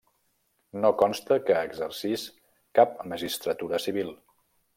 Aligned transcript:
No 0.85 0.89
consta 1.01 1.37
que 1.49 1.57
exercís 1.67 2.25
cap 2.81 2.97
magistratura 3.13 3.83
civil. 3.87 4.13